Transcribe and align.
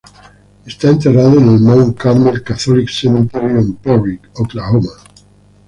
Está 0.65 0.89
enterrado 0.89 1.37
en 1.37 1.47
el 1.47 1.59
Mount 1.59 1.95
Carmel 1.95 2.41
Catholic 2.41 2.89
Cemetery 2.89 3.59
en 3.59 3.73
Perry, 3.75 4.19
Oklahoma. 4.33 4.89